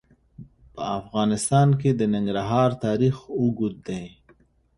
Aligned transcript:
په 0.73 0.81
افغانستان 0.99 1.67
کې 1.79 1.89
د 1.99 2.01
ننګرهار 2.13 2.69
تاریخ 2.85 3.15
اوږد 3.37 3.75
دی. 3.87 4.05